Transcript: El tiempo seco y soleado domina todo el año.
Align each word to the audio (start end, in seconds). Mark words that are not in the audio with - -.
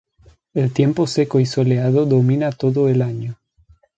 El 0.55 0.73
tiempo 0.73 1.05
seco 1.05 1.39
y 1.39 1.45
soleado 1.45 2.07
domina 2.07 2.51
todo 2.51 2.89
el 2.89 3.03
año. 3.03 3.37